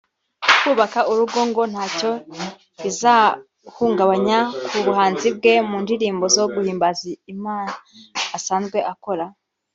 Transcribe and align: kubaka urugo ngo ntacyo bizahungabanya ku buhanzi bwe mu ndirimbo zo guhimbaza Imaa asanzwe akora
kubaka 0.63 0.99
urugo 1.11 1.39
ngo 1.49 1.63
ntacyo 1.71 2.11
bizahungabanya 2.81 4.39
ku 4.69 4.77
buhanzi 4.85 5.27
bwe 5.37 5.53
mu 5.69 5.77
ndirimbo 5.83 6.25
zo 6.35 6.43
guhimbaza 6.53 7.03
Imaa 7.33 7.65
asanzwe 8.37 8.79
akora 8.93 9.25